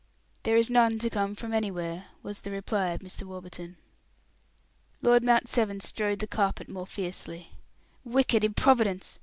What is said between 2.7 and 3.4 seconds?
of Mr.